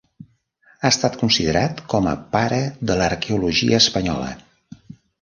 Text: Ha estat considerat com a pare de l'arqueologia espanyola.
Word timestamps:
Ha 0.79 0.89
estat 0.89 1.17
considerat 1.25 1.85
com 1.95 2.09
a 2.13 2.15
pare 2.39 2.59
de 2.93 2.99
l'arqueologia 3.03 3.85
espanyola. 3.87 4.35